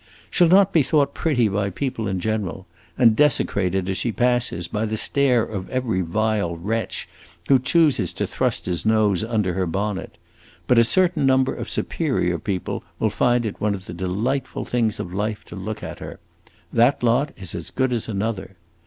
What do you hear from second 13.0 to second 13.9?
find it one of